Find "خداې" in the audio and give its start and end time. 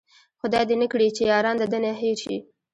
0.39-0.61